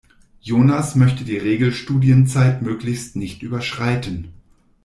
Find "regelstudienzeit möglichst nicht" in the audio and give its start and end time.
1.37-3.43